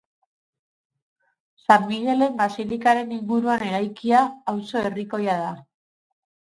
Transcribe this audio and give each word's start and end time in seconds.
San 1.67 1.85
Migelen 1.91 2.39
basilikaren 2.41 3.15
inguruan 3.19 3.69
eraikia, 3.69 4.27
auzo 4.55 4.85
herrikoia 4.85 5.39
da. 5.49 5.57